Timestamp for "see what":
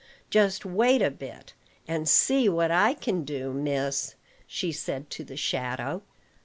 2.09-2.71